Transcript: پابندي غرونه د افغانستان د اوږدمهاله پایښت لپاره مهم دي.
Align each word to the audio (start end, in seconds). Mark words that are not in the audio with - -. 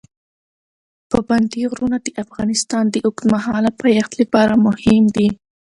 پابندي 1.09 1.61
غرونه 1.71 1.97
د 2.01 2.07
افغانستان 2.23 2.83
د 2.89 2.95
اوږدمهاله 3.05 3.69
پایښت 3.81 4.11
لپاره 4.21 4.53
مهم 4.65 5.03
دي. 5.15 5.29